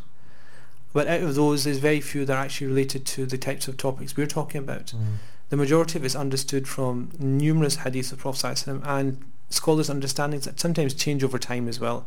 [0.93, 3.77] but out of those there's very few that are actually related to the types of
[3.77, 5.17] topics we're talking about Mm.
[5.53, 9.09] The majority of it is understood from numerous hadiths of Prophet and
[9.51, 11.99] scholars understandings that sometimes change over time as well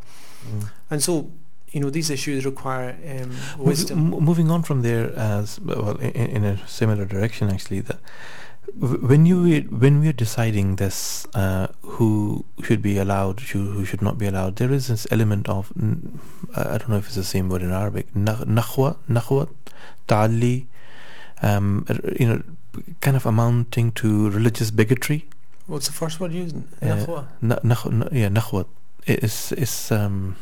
[0.45, 0.63] Mm.
[0.91, 1.13] and so,
[1.73, 3.31] you know, these issues require um,
[3.69, 3.97] wisdom.
[4.13, 7.99] m- moving on from there, as well, in, in a similar direction, actually, that
[9.11, 9.37] When you
[9.83, 10.97] when we are deciding this,
[11.43, 12.09] uh, who
[12.65, 15.71] should be allowed, who, who should not be allowed, there is this element of
[16.63, 19.43] I don't know if it's the same word in Arabic, nakh- nakhwa, nakhwa,
[20.13, 20.57] ta'alli,
[21.49, 21.85] um,
[22.19, 22.41] you know,
[23.01, 25.25] kind of amounting to religious bigotry.
[25.67, 26.67] What's the first word using?
[26.81, 27.25] Uh, Nakhwa.
[27.41, 28.65] Na- nakh- na- yeah, nakhwa.
[29.07, 30.35] It's it's um,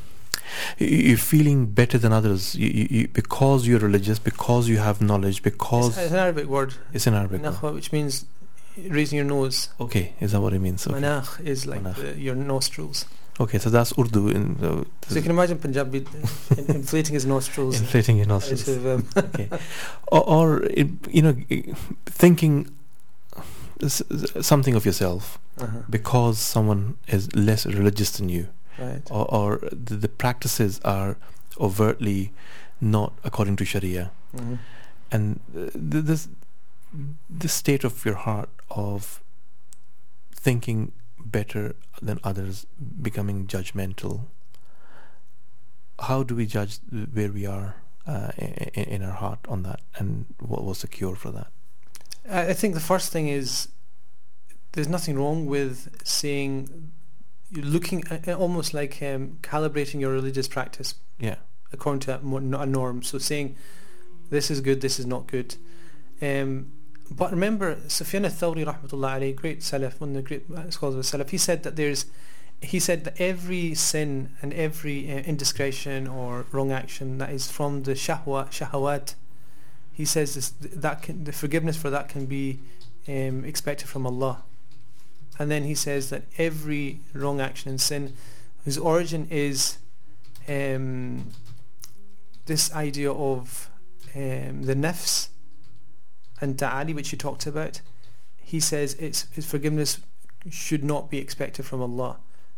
[0.77, 5.41] you're feeling better than others you, you, you, because you're religious, because you have knowledge,
[5.43, 6.73] because it's an Arabic word.
[6.93, 7.41] it's an Arabic.
[7.41, 8.25] Nakhwa, which means
[8.89, 9.69] raising your nose.
[9.79, 10.85] Okay, is that what it means?
[10.87, 10.99] Okay.
[10.99, 13.05] Manakh is like the, your nostrils.
[13.39, 16.05] Okay, so that's Urdu in uh, So you can imagine Punjabi
[16.67, 17.79] inflating his nostrils.
[17.79, 18.67] inflating out nostrils.
[18.67, 19.49] of, um, okay,
[20.11, 21.35] or, or it, you know,
[22.05, 22.69] thinking
[24.41, 28.47] something of yourself uh-huh, because someone is less religious than you,
[28.79, 29.01] right.
[29.09, 31.17] or, or the, the practices are
[31.59, 32.31] overtly
[32.79, 34.57] not according to Sharia, Mhm.
[35.11, 36.27] and th- this
[37.29, 39.21] this state of your heart of
[40.35, 40.91] thinking
[41.25, 42.65] better than others,
[43.01, 44.25] becoming judgmental.
[45.99, 46.79] How do we judge
[47.13, 47.75] where we are
[48.07, 51.47] uh, in, in our heart on that, and what was the cure for that?
[52.29, 53.69] I think the first thing is
[54.73, 56.91] there's nothing wrong with seeing,
[57.51, 61.35] looking at, almost like um, calibrating your religious practice Yeah,
[61.71, 63.03] according to a, a norm.
[63.03, 63.55] So saying
[64.29, 65.55] this is good, this is not good.
[66.21, 66.71] Um,
[67.15, 71.19] but remember, Sufyan al-Thawri, rahmatullah alayhi, great Salaf, one of the great uh, scholars of
[71.19, 72.07] Salaf, he said that there's,
[72.61, 77.83] he said that every sin and every uh, indiscretion or wrong action that is from
[77.83, 79.15] the shahwa, shahawat,
[79.91, 82.59] he says this, that can, the forgiveness for that can be
[83.07, 84.43] um, expected from Allah.
[85.37, 88.13] And then he says that every wrong action and sin
[88.65, 89.77] whose origin is
[90.47, 91.31] um,
[92.45, 93.69] this idea of
[94.15, 95.29] um, the nafs
[96.43, 97.81] and ta'ali which you talked about
[98.53, 99.99] he says it's, its forgiveness
[100.51, 102.17] should not be expected from Allah.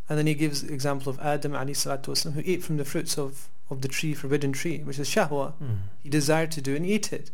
[0.10, 3.48] And then he gives the example of Adam wasalam, who ate from the fruits of,
[3.70, 5.54] of the tree forbidden tree which is shahwa.
[5.64, 5.78] Mm.
[6.04, 7.32] he desired to do and he ate it.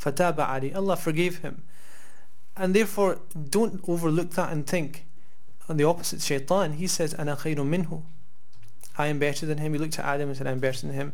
[0.00, 1.62] Fataba ali Allah forgave him.
[2.56, 5.04] And therefore don't overlook that and think
[5.68, 6.20] on the opposite.
[6.20, 8.02] Shaitan he says ana khayrun minhu.
[8.98, 9.72] I am better than him.
[9.74, 11.12] He looked at Adam and said I'm better than him.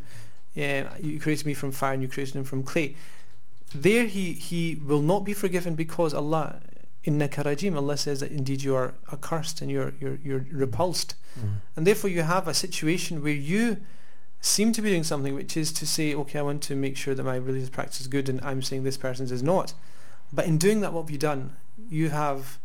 [0.55, 2.95] Yeah, you created me from fire and you created him from clay
[3.73, 6.61] there he, he will not be forgiven because Allah
[7.05, 11.57] innaka rajim Allah says that indeed you are accursed and you're, you're, you're repulsed Mm.
[11.75, 13.77] and therefore you have a situation where you
[14.41, 17.13] seem to be doing something which is to say, okay, I want to make sure
[17.13, 19.73] that my religious practice is good and I'm saying this person's is not.
[20.33, 21.55] But in doing that, what have you done?
[21.89, 22.57] You have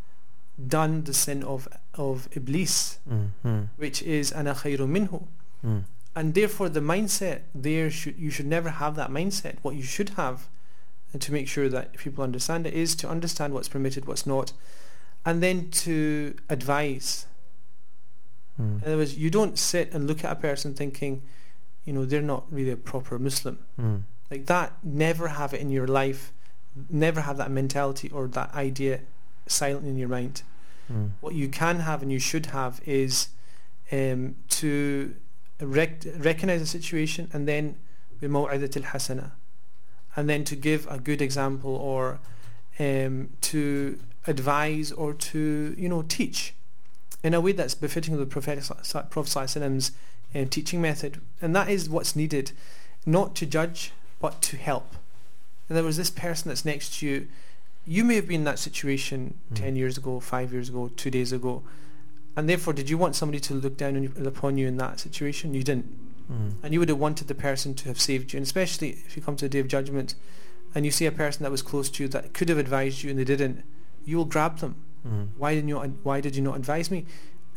[0.67, 3.67] done the sin of, of Iblis, Mm.
[3.75, 5.27] Which is ana khayru minhu.
[5.63, 5.83] Mm.
[6.15, 9.57] And therefore the mindset there, should you should never have that mindset.
[9.61, 10.47] What you should have,
[11.12, 14.52] and to make sure that people understand it, is to understand what's permitted, what's not,
[15.24, 17.26] and then to advise.
[18.60, 18.82] Mm.
[18.82, 21.22] In other words, you don't sit and look at a person thinking,
[21.84, 23.58] you know, they're not really a proper Muslim.
[23.80, 24.02] Mm.
[24.30, 26.32] Like that, never have it in your life.
[26.90, 29.00] Never have that mentality or that idea
[29.46, 30.42] silent in your mind.
[30.92, 31.10] Mm.
[31.20, 33.28] What you can have and you should have is
[33.90, 35.14] um, to
[35.60, 37.76] rec- recognize the situation and then
[38.22, 39.30] بموعظة الحسنة
[40.15, 42.19] and then to give a good example or
[42.79, 46.53] um, to advise or to you know teach
[47.23, 49.91] in a way that's befitting the Prophet Prophet Prophet's
[50.35, 51.21] um, teaching method.
[51.41, 52.51] And that is what's needed
[53.05, 54.95] not to judge but to help.
[55.69, 57.27] In other words this person that's next to you.
[57.85, 59.55] You may have been in that situation Mm.
[59.57, 61.63] 10 years ago 5 years ago 2 days ago.
[62.35, 64.99] And therefore did you want somebody to look down on you, upon you in that
[64.99, 65.53] situation?
[65.53, 65.85] You didn't
[66.31, 66.53] Mm.
[66.63, 69.21] and you would have wanted the person to have saved you and especially if you
[69.21, 70.15] come to the day of judgment
[70.73, 73.09] and you see a person that was close to you that could have advised you
[73.09, 73.63] and they didn't
[74.05, 75.27] you will grab them Mm.
[75.37, 77.05] why didn't you why did you not advise me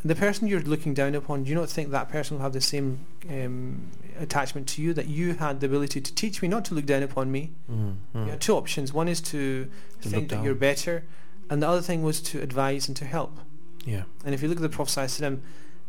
[0.01, 2.51] and the person you're looking down upon do you not think that person will have
[2.51, 2.99] the same
[3.29, 3.87] um,
[4.19, 7.03] attachment to you that you had the ability to teach me not to look down
[7.03, 7.95] upon me Mm.
[8.13, 8.29] you Mm.
[8.31, 9.69] had two options one is to,
[10.01, 11.03] To think that you're better
[11.49, 13.39] and the other thing was to advise and to help
[13.85, 14.03] Yeah.
[14.25, 15.39] and if you look at the Prophet ﷺ,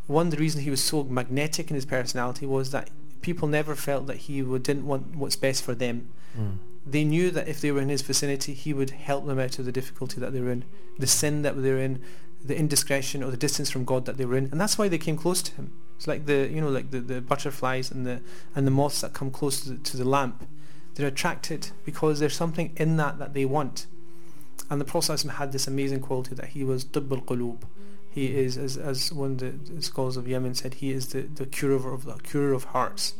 [0.08, 2.90] one of the reasons he was so magnetic in his personality was that
[3.20, 6.08] people never felt that he would, didn't want what's best for them.
[6.36, 6.58] Mm.
[6.86, 9.66] They knew that if they were in his vicinity, he would help them out of
[9.66, 10.64] the difficulty that they were in,
[10.98, 12.02] the sin that they were in,
[12.44, 14.98] the indiscretion or the distance from God that they were in, and that's why they
[14.98, 15.72] came close to him.
[15.96, 18.20] It's like the you know like the, the butterflies and the
[18.54, 20.48] and the moths that come close to the, to the lamp.
[20.94, 23.86] They're attracted because there's something in that that they want.
[24.70, 27.62] And the Prophet had this amazing quality that he was tibb al-qulub.
[28.10, 31.46] He is, as, as one of the scholars of Yemen said, he is the, the
[31.46, 33.14] curer of the curer of hearts,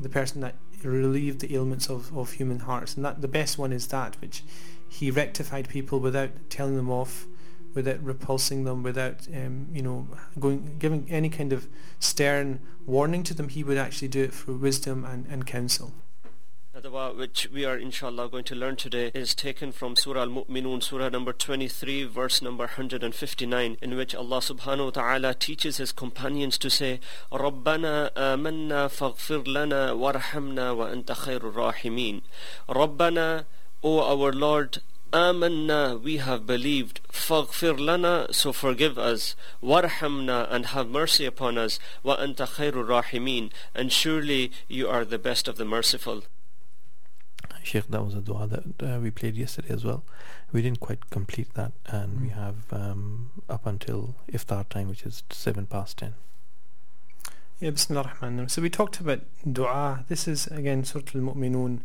[0.00, 2.96] the person that relieved the ailments of, of human hearts.
[2.96, 4.42] And that the best one is that which
[4.88, 7.26] he rectified people without telling them off,
[7.74, 10.08] without repulsing them, without um, you know
[10.38, 13.48] going giving any kind of stern warning to them.
[13.48, 15.92] He would actually do it through wisdom and, and counsel.
[16.75, 20.81] The dua which we are inshallah going to learn today is taken from Surah Al-Mu'minun,
[20.81, 26.57] Surah number 23, verse number 159, in which Allah subhanahu wa ta'ala teaches His companions
[26.57, 26.99] to say,
[27.31, 32.21] رَبَّنَا آمَنَّا فَاغْفِرْ لَنَا وَارْحَمْنَا وَأَنْتَ خَيْرُ الرَّاحِمِينَ
[32.69, 33.45] رَبَّنَا
[33.83, 34.81] O our Lord,
[35.13, 41.79] آمنا we have believed فاغفر لنا so forgive us وارحمنا and have mercy upon us
[42.05, 46.23] وأنت خير الراحمين and surely you are the best of the merciful
[47.66, 50.04] Sheikh, that was a dua that uh, we played yesterday as well.
[50.52, 52.22] We didn't quite complete that, and mm.
[52.22, 56.14] we have um, up until iftar time, which is seven past ten.
[57.58, 60.04] Yeah, Bismillah ar So we talked about dua.
[60.08, 61.80] This is again Surah Al-Mu'minun.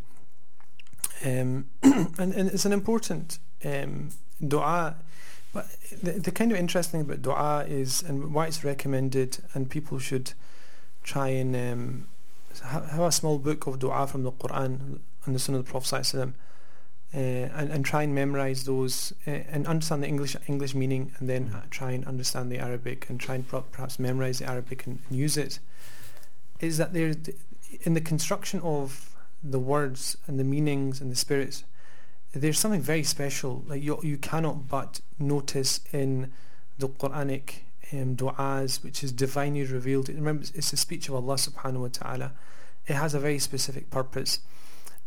[1.26, 4.10] Um, and, and it's an important um,
[4.46, 4.98] dua.
[5.54, 5.68] But
[6.04, 9.98] the, the kind of interesting thing about dua is, and why it's recommended, and people
[9.98, 10.34] should
[11.04, 12.08] try and um,
[12.62, 16.16] have a small book of dua from the Quran and the Sunnah of the Prophet
[16.16, 21.30] uh, and, and try and memorize those uh, and understand the English English meaning and
[21.30, 21.70] then mm.
[21.70, 25.18] try and understand the Arabic and try and pro- perhaps memorize the Arabic and, and
[25.18, 25.60] use it.
[26.60, 27.14] Is that there
[27.82, 31.64] in the construction of the words and the meanings and the spirits
[32.34, 33.64] there's something very special.
[33.68, 36.32] Like you, you cannot but notice in
[36.80, 40.08] the Quranic um, du'as which is divinely revealed.
[40.10, 42.32] Remember it's the speech of Allah subhanahu wa ta'ala.
[42.88, 44.40] It has a very specific purpose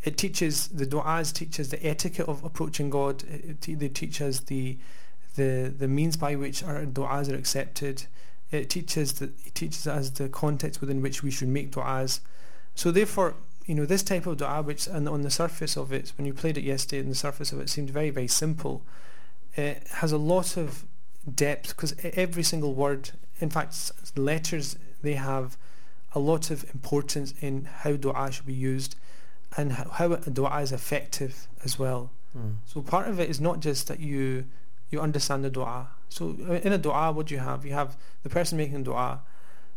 [0.04, 3.24] it teaches the du'as teaches the etiquette of approaching God.
[3.24, 4.78] It, it, it teaches the
[5.36, 8.06] the the means by which our du'as are accepted.
[8.50, 12.20] It teaches that it teaches us the context within which we should make du'as.
[12.74, 13.34] So therefore,
[13.66, 16.34] you know, this type of du'a, which and on the surface of it, when you
[16.34, 18.82] played it yesterday, on the surface of it seemed very very simple.
[19.56, 20.84] It has a lot of
[21.32, 25.56] depth because every single word, in fact, letters they have
[26.14, 28.96] a lot of importance in how du'a should be used
[29.56, 32.10] and how, how dua is effective as well.
[32.36, 32.56] Mm.
[32.64, 34.44] So part of it is not just that you
[34.90, 35.88] you understand the dua.
[36.08, 37.64] So uh, in a dua, what do you have?
[37.64, 39.22] You have the person making the dua.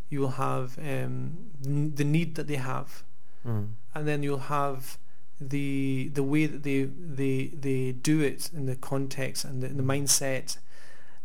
[0.10, 3.04] You will have um, the need that they have,
[3.46, 3.68] mm.
[3.94, 4.98] and then you'll have
[5.40, 9.84] the the way that they they they do it in the context and the, the
[9.84, 10.58] mindset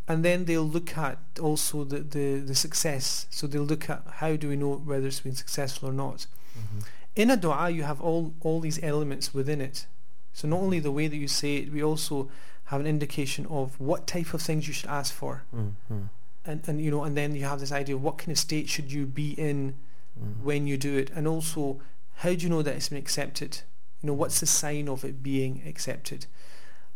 [0.08, 3.26] and then they'll look at also the, the, the success.
[3.30, 6.26] So they'll look at how do we know whether it's been successful or not.
[6.58, 6.80] Mm-hmm
[7.14, 9.86] in a dua you have all, all these elements within it.
[10.32, 12.30] So not only the way that you say it, we also
[12.66, 15.44] have an indication of what type of things you should ask for.
[15.54, 16.04] Mm-hmm.
[16.44, 18.68] And, and you know, and then you have this idea of what kind of state
[18.68, 19.74] should you be in
[20.18, 20.44] mm-hmm.
[20.44, 21.80] when you do it, and also
[22.16, 23.60] how do you know that it's been accepted?
[24.00, 26.26] You know, what's the sign of it being accepted?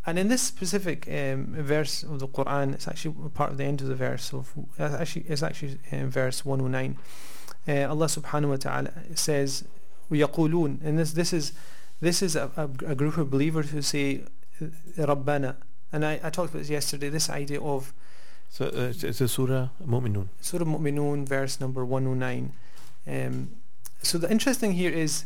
[0.07, 3.81] And in this specific um, verse of the Quran, it's actually part of the end
[3.81, 6.97] of the verse of actually it's actually in verse 109.
[7.69, 9.65] Uh, Allah Subhanahu wa Taala says,
[10.12, 11.54] ويقولون and this this is
[12.02, 14.24] this is a, a, a group of believers who say
[14.98, 15.56] ربنا
[15.92, 17.94] and I, I talked about this yesterday this idea of
[18.50, 22.54] so uh, it's a surah mu'minun surah mu'minun verse number 109
[23.08, 23.52] um,
[24.02, 25.26] so the interesting here is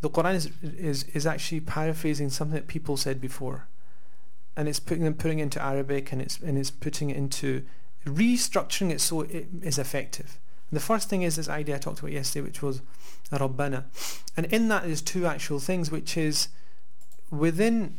[0.00, 3.68] the Quran is, is is actually paraphrasing something that people said before
[4.56, 7.62] and it's putting them putting it into Arabic and it's and it's putting it into
[8.06, 10.38] restructuring it so it is effective
[10.71, 12.81] and the first thing is this idea I talked about yesterday which was
[13.29, 13.83] Rabbana.
[14.37, 16.47] And in that is two actual things, which is
[17.29, 17.97] within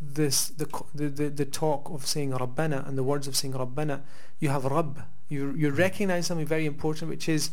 [0.00, 4.00] this the the, the, talk of saying Rabbana and the words of saying Rabbana,
[4.40, 5.02] you have Rabb.
[5.28, 7.50] You you recognize something very important, which is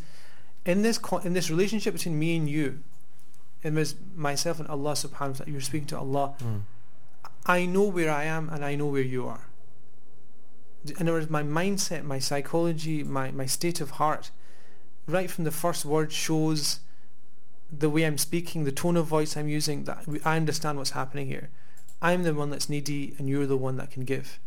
[0.66, 2.80] in this in this relationship between me and you,
[3.62, 6.36] and with myself and Allah Subhanahu wa Taala, you're speaking to Allah.
[6.40, 6.62] Mm.
[7.46, 9.48] I know where I am and I know where you are.
[10.86, 14.32] In other words, my mindset, my psychology, my, my state of heart,
[15.08, 16.80] right from the first word shows
[17.72, 21.28] the way I'm speaking, the tone of voice I'm using, that I understand what's happening
[21.28, 21.50] here.
[22.02, 24.40] I'm the one that's needy and you're the one that can give.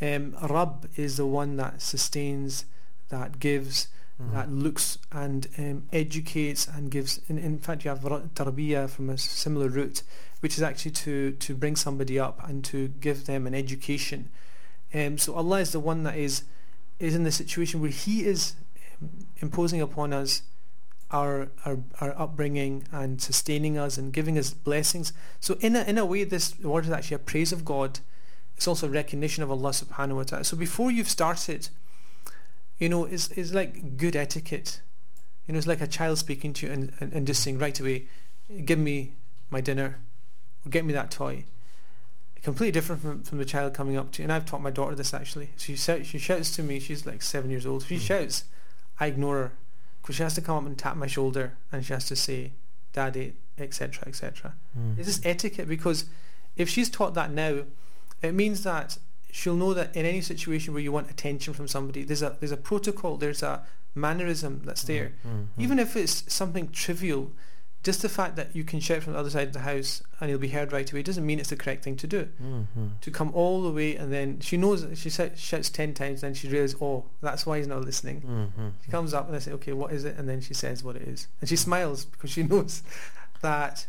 [0.00, 2.64] Um, Rab is the one that sustains,
[3.08, 3.88] that gives,
[4.20, 4.34] mm-hmm.
[4.34, 7.20] that looks and um, educates and gives.
[7.28, 10.02] In, in fact, you have tarbiyah from a similar root,
[10.40, 14.28] which is actually to, to bring somebody up and to give them an education.
[14.92, 16.44] Um, so Allah is the one that is
[16.98, 18.54] is in the situation where He is
[19.38, 20.42] imposing upon us
[21.10, 25.12] our, our, our upbringing and sustaining us and giving us blessings.
[25.40, 28.00] So in a, in a way, this word is actually a praise of God.
[28.56, 30.44] It's also a recognition of Allah subhanahu wa ta'ala.
[30.44, 31.68] So before you've started,
[32.78, 34.80] you know, it's, it's like good etiquette.
[35.46, 37.78] You know, it's like a child speaking to you and, and, and just saying right
[37.78, 38.06] away,
[38.64, 39.12] give me
[39.50, 39.98] my dinner
[40.64, 41.44] or get me that toy.
[42.42, 44.24] completely different from, from the child coming up to you.
[44.24, 45.50] And I've taught my daughter this actually.
[45.56, 46.80] She she shouts to me.
[46.80, 47.84] She's like seven years old.
[47.84, 48.00] She Mm.
[48.00, 48.44] shouts.
[49.00, 49.52] I ignore her
[50.00, 52.52] because she has to come up and tap my shoulder and she has to say,
[52.92, 54.54] "Daddy," etc., etc.
[54.78, 54.98] Mm.
[54.98, 56.06] It's just etiquette because
[56.56, 57.64] if she's taught that now,
[58.20, 58.98] it means that
[59.30, 62.52] she'll know that in any situation where you want attention from somebody, there's a there's
[62.52, 63.62] a protocol, there's a
[63.94, 65.12] mannerism that's there.
[65.26, 67.30] Mm, mm, Even if it's something trivial,
[67.82, 70.30] just the fact that you can shout from the other side of the house and
[70.30, 72.28] you'll be heard right away doesn't mean it's the correct thing to do.
[72.40, 73.00] mm, mm.
[73.00, 76.48] To come all the way and then she knows she shouts, ten times, then she
[76.48, 78.20] realizes, oh, that's why he's not listening.
[78.20, 80.16] Mm, mm, She comes up and I say, okay, what is it?
[80.16, 82.82] And then she says what it is, and she smiles because she knows
[83.40, 83.86] that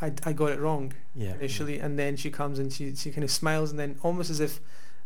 [0.00, 1.34] I, I got it wrong yeah.
[1.34, 4.40] initially, and then she comes and she she kind of smiles, and then almost as
[4.40, 4.60] if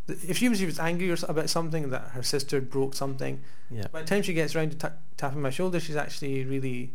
[0.06, 3.40] if she was, she was angry or about something that her sister broke something.
[3.70, 3.88] Yeah.
[3.92, 6.92] By the time she gets around to ta- tapping my shoulder, she's actually really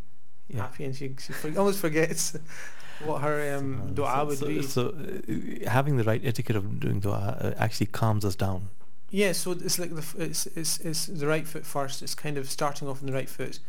[0.49, 0.61] Yeah.
[0.63, 2.35] happy, and she she for- almost forgets
[3.05, 4.61] what her um, Uh, du'a so, would so, be.
[4.61, 4.81] So
[5.65, 8.69] uh, having the right etiquette of doing dua uh, actually calms us down.
[9.09, 12.01] Yeah, so it's like the f- it's, it's it's the right foot first.
[12.01, 13.59] It's kind of starting off on the right foot.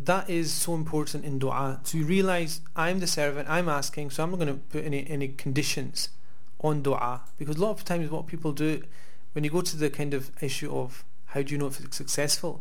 [0.00, 3.48] That is so important in du'a to realize I'm the servant.
[3.48, 6.10] I'm asking, so I'm not going to put any any conditions
[6.60, 8.82] on du'a because a lot of times what people do
[9.32, 11.96] when you go to the kind of issue of how do you know if it's
[11.96, 12.60] successful,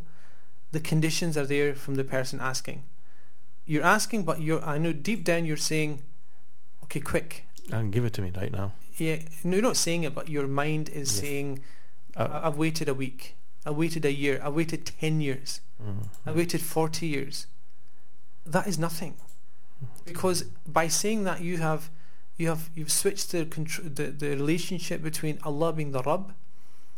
[0.71, 2.83] the conditions are there from the person asking.
[3.67, 6.01] You're asking, but you're I know deep down you're saying,
[6.85, 7.43] okay, quick.
[7.71, 8.71] And give it to me right now.
[8.97, 11.19] Yeah, no, you're not saying it, but your mind is Yes.
[11.21, 11.59] saying.
[12.15, 13.35] Uh, I've waited a week.
[13.65, 14.39] I waited a year.
[14.43, 15.61] I waited 10 years.
[15.83, 17.45] mm, I waited 40 years.
[18.45, 19.13] That is nothing.
[20.05, 21.89] Because by saying that you have
[22.37, 26.33] you have you've switched the contr- the, the relationship between Allah being the Rabb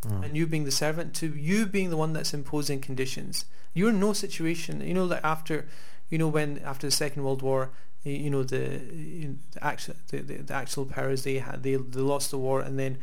[0.08, 0.24] Mm.
[0.24, 3.44] and you being the servant to you being the one that's imposing conditions.
[3.74, 5.68] You're in no situation, you know, like after,
[6.10, 7.72] you know, when after the Second World War,
[8.04, 8.80] you know, the,
[9.52, 12.80] the actual the, the, the actual powers they had, they they lost the war, and
[12.80, 12.98] then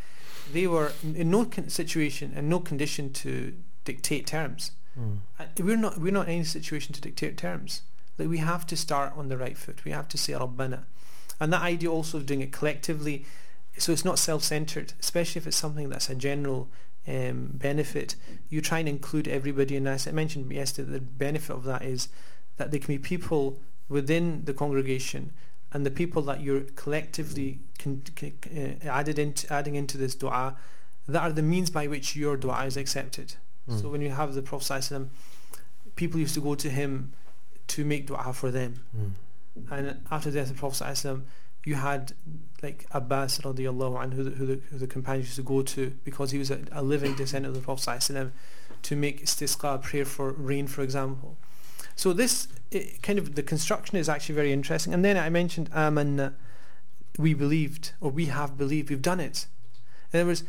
[0.53, 3.55] they were in in no con- situation and no condition to
[3.85, 4.73] dictate terms.
[4.99, 5.21] Mm.
[5.61, 7.83] We're not we're not in any situation to dictate terms.
[8.19, 9.85] Like we have to start on the right foot.
[9.85, 10.85] We have to say Rabbana.
[11.39, 13.27] And that idea also of doing it collectively,
[13.77, 16.71] so it's not self-centered, especially if it's something that's a general
[17.07, 18.17] um, benefit.
[18.49, 22.09] You try and include everybody, and as I mentioned yesterday, the benefit of that is
[22.57, 25.33] that there can be people within the congregation
[25.73, 30.57] and the people that you're collectively con- con- uh, added into, adding into this dua
[31.09, 33.35] that are the means by which your dua is accepted.
[33.69, 33.81] Mm.
[33.81, 33.93] So hmm.
[33.93, 35.09] when you have the Prophet
[35.95, 37.13] people used to go to him
[37.69, 38.85] to make dua for them.
[38.97, 39.11] Mm.
[39.71, 41.23] And after the death of Prophet
[41.65, 42.13] you had
[42.63, 45.93] like Abbas radiallahu anhu, who the, who the, who the companions used to go to
[46.05, 48.33] because he was a, a living descendant of the Prophet
[48.83, 51.37] to make istisqa, prayer for rain, for example.
[51.95, 54.93] So this it, kind of the construction is actually very interesting.
[54.93, 56.34] And then I mentioned amanna,
[57.18, 59.47] we believed or we have believed, we've done it.
[60.14, 60.43] In other words,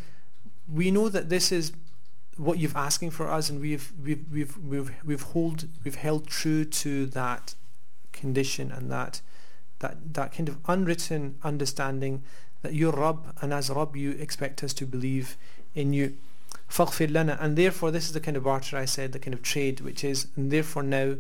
[0.68, 1.72] we know that this is
[2.36, 6.64] what you've asking for us, and we've we've we've we've we've hold we've held true
[6.64, 7.54] to that
[8.12, 9.20] condition and that
[9.80, 12.22] that that kind of unwritten understanding
[12.62, 15.36] that you're Rabb, and as Rabb you expect us to believe
[15.74, 16.16] in you.
[16.70, 19.42] فَاغْفِرْ لَنَا And therefore, this is the kind of barter I said, the kind of
[19.42, 21.16] trade, which is, and therefore now,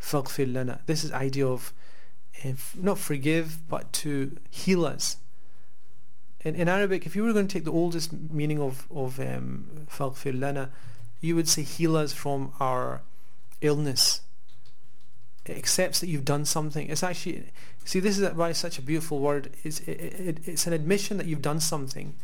[0.00, 1.72] فَاغْفِرْ لَنَا This is idea of
[2.44, 5.16] uh, f- not forgive, but to heal us.
[6.40, 9.86] In, in Arabic, if you were going to take the oldest meaning of, of um,
[9.90, 10.68] فَاغْفِرْ لَنَا,
[11.20, 13.02] you would say heal us from our
[13.60, 14.20] illness.
[15.44, 16.88] It accepts that you've done something.
[16.88, 17.46] It's actually,
[17.84, 19.50] see, this is why it's such a beautiful word.
[19.64, 22.14] It's, it, it, it's an admission that you've done something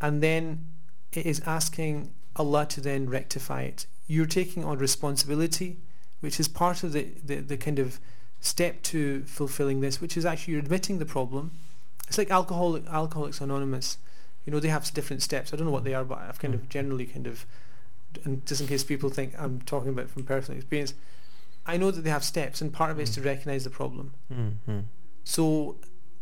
[0.00, 0.66] and then
[1.12, 3.86] it is asking Allah to then rectify it.
[4.06, 5.78] You're taking on responsibility,
[6.21, 7.99] which is part of the, the, the kind of
[8.39, 11.51] step to fulfilling this, which is actually you're admitting the problem.
[12.07, 13.97] It's like alcohol Alcoholics Anonymous.
[14.45, 15.53] You know, they have different steps.
[15.53, 16.69] I don't know what they are, but I've kind of mm.
[16.69, 17.45] generally kind of,
[18.23, 20.93] and just in case people think I'm talking about from personal experience,
[21.65, 23.15] I know that they have steps, and part of it is mm.
[23.15, 24.13] to recognise the problem.
[24.33, 24.79] Mm-hmm.
[25.23, 25.77] So,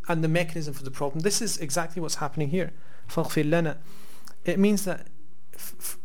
[0.10, 1.22] and the mechanism for the problem.
[1.22, 2.72] This is exactly what's happening here.
[4.46, 5.08] It means that
[5.54, 5.98] f- f-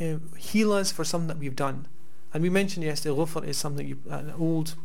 [0.00, 1.86] uh, heal us for something that we've done.
[2.33, 4.75] And we mentioned yesterday, ghufr is something you, an old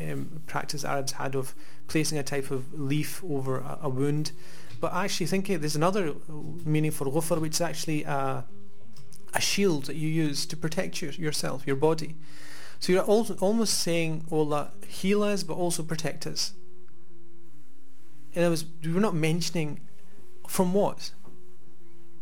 [0.00, 1.54] um, practice Arabs had of
[1.86, 4.32] placing a type of leaf over a, a wound.
[4.80, 6.14] But actually thinking there's another
[6.64, 8.44] meaning for ghufr, which is actually a,
[9.34, 12.16] a shield that you use to protect your, yourself, your body.
[12.80, 16.52] So you're also almost saying, oh Allah, heal us, but also protect us.
[18.34, 19.80] In other words, we're not mentioning
[20.46, 21.12] from what?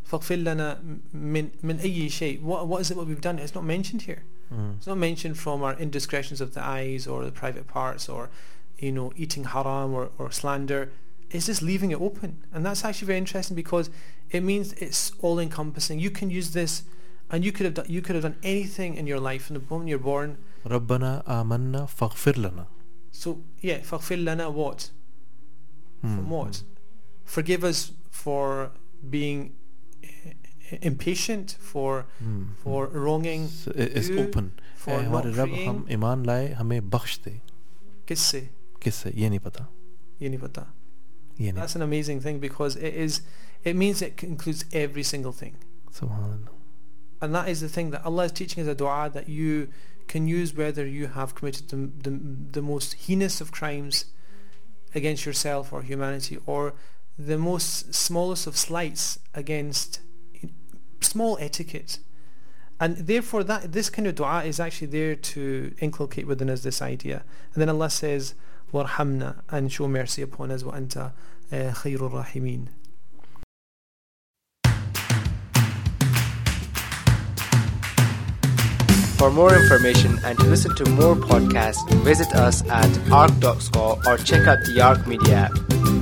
[0.08, 3.38] فَاغْفِرْ لَنَا مِنْ, مِنْ أَيِّ شَيْء what, what is it what we've done?
[3.38, 4.22] It's not mentioned here.
[4.52, 4.76] Mm.
[4.76, 8.30] It's not mentioned from our indiscretions of the eyes or the private parts or,
[8.78, 10.90] you know, eating haram or, or slander.
[11.30, 12.44] is just leaving it open.
[12.52, 13.90] And that's actually very interesting because
[14.30, 15.98] it means it's all encompassing.
[15.98, 16.84] You can use this
[17.30, 19.62] and you could have done, you could have done anything in your life from the
[19.70, 20.36] moment you're born.
[20.66, 22.66] ربنا آمنا فاغفر لنا
[23.12, 24.90] So yeah, فَغْفِرْ لَنَا what?
[26.02, 26.16] Hmm.
[26.16, 26.62] From what?
[27.24, 28.70] Forgive us for
[29.08, 29.52] being eh,
[30.82, 32.44] impatient, for Hmm.
[32.62, 35.68] for wronging, So it- it's you, open for Eh, not हमारे रब praying.
[35.68, 37.40] हम ईमान लाए हमें बख्श दे
[38.08, 38.48] किससे?
[38.82, 39.66] किससे ये नहीं पता
[40.22, 40.66] ये नहीं पता.
[41.40, 43.20] ये नहीं That's an amazing thing because it is
[43.64, 45.54] it means it includes every single thing.
[46.00, 46.52] सुभान अल्लाह
[47.22, 49.68] And that is the thing that Allah is teaching as a dua that you
[50.06, 51.78] can use whether you have committed the,
[52.08, 52.10] the,
[52.56, 54.04] the most heinous of crimes
[54.94, 56.74] against yourself or humanity or
[57.18, 60.00] the most smallest of slights against
[61.01, 61.99] small etiquette.
[62.79, 66.81] And therefore, that this kind of dua is actually there to inculcate within us this
[66.81, 67.23] idea.
[67.53, 68.33] And then Allah says,
[68.73, 70.63] "Warhamna," and show mercy upon us.
[70.63, 71.11] Wa anta
[71.51, 72.69] eh, khayrul rahimin.
[79.21, 84.47] For more information and to listen to more podcasts, visit us at arc.score or check
[84.47, 86.00] out the Arc Media app.